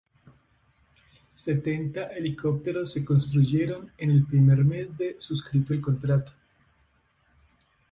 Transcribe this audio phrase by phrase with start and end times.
[1.35, 6.31] Setenta helicópteros se construyeron en el primer mes de suscrito el contrato.